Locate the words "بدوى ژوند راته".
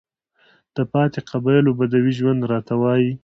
1.79-2.73